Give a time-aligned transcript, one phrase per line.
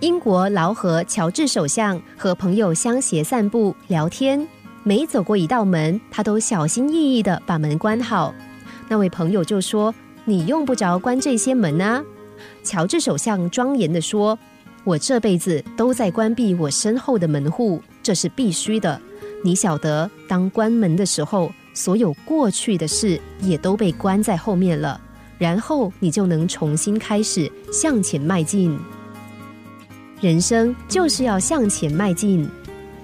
[0.00, 4.46] 英国劳合乔治首相和朋友相携散步聊天，
[4.82, 8.34] 每走过一道门，他都小心翼翼地把门关好。
[8.88, 9.94] 那位朋友就说
[10.26, 12.04] ：“你用不着关这些门啊。”
[12.62, 14.38] 乔治首相庄严地说
[14.84, 19.00] ：“我这辈子都在关闭我身后的门户，这是必须的。
[19.42, 25.00] 你晓得，当关门的时候，所有过去的事也都被关在后面了，
[25.38, 28.78] 然后你就能重新开始向前迈进。”
[30.26, 32.50] 人生就是要向前迈进，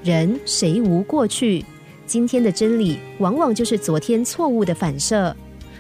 [0.02, 1.64] 人谁无过去？
[2.04, 5.32] 今天的真理往往就是昨天错误的反射。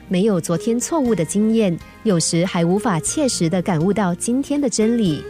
[0.06, 5.20] 没有昨天错误的经验，有时还无法切实的感悟到今天的真理。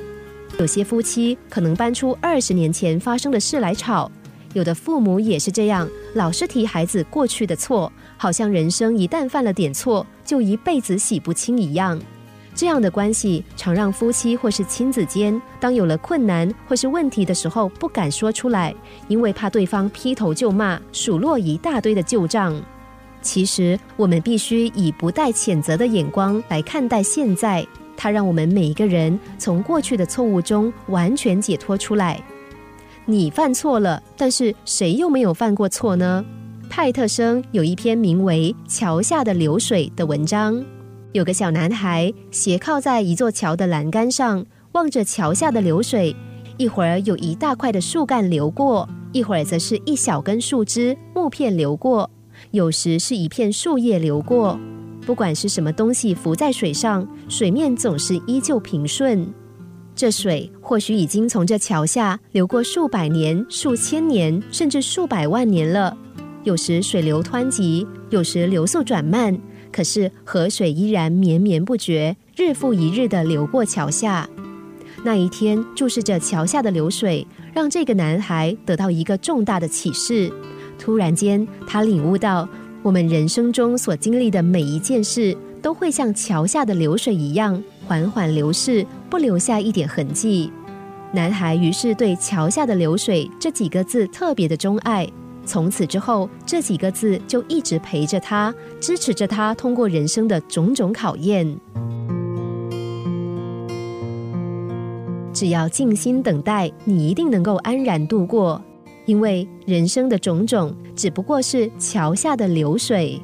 [0.58, 4.12] 有些夫妻可能搬出二十年前发生的事来吵，
[4.52, 11.98] 有的父母也是这样，老是提孩子过去的错，好像人生一旦犯了点错，就一辈子洗不清一样。
[12.54, 18.74] 这样的关系常让夫妻或是亲子间，当有了困难或是问题的时候，不敢说出来，
[19.08, 22.54] 因为怕对方劈头就骂，数落一大堆的旧账。
[23.22, 32.20] 其实，我们必须以不带谴责的眼光来看待现在，它让我们每一个人从过去的错误中完全解脱出来。
[33.04, 36.24] 你犯错了，但是谁又没有犯过错呢？
[36.68, 40.64] 派特生有一篇名为《桥下的流水》的文章。
[41.12, 46.16] 有个小男孩斜靠在一座桥的栏杆上，望着桥下的流水。
[46.56, 52.10] 一会儿有一大块的树干流过，一会儿则是一小根树枝、木片流过，
[52.50, 54.58] 有时是一片树叶流过。
[55.04, 59.26] 不管是什么东西浮在水上，水面总是依旧平顺。
[59.94, 65.94] 这水或许已经从这桥下流过数百年、数千年，甚至数百万年了。
[66.44, 69.38] 有时水流湍急，有时流速转慢。
[69.72, 74.28] 可是河水依然绵绵不绝，日复一日的流过桥下。
[75.02, 80.30] 那一天，注视着桥下的流水，让这个男孩得到一个重大的启示。
[80.78, 82.48] 突然间，他领悟到，
[82.82, 90.52] 我们人生中所经历的每一件事，都会像桥下的流水一样，缓缓流逝，不留下一点痕迹。
[91.12, 95.08] 男孩于是对“桥下的流水”这几个字特别的钟爱。
[95.44, 101.58] 从此之后，这几个字就一直陪着他，支持着他通过人生的种种考验。
[105.32, 108.62] 只要静心等待，你一定能够安然度过。
[109.04, 113.20] 因为人生的种种只不过是桥下的流水。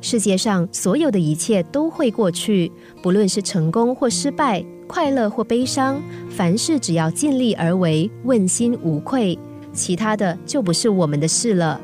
[0.00, 2.72] 世界上所有的一切都会过去，
[3.02, 6.00] 不论是成功或失败，快乐或悲伤，
[6.30, 9.38] 凡事只要尽力而为，问心无愧。
[9.72, 11.80] 其他的就不是我们的事了。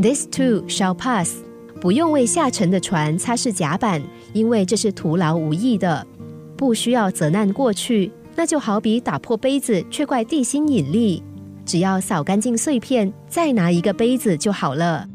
[0.00, 1.36] This too shall pass，
[1.80, 4.02] 不用为下沉的船擦拭甲板，
[4.32, 6.06] 因为这是徒劳无益的。
[6.56, 11.22] 不需要责难过去，那就好比打破杯子却怪地心引力。
[11.66, 15.08] 只要扫干净碎片，再拿一个杯子就好了。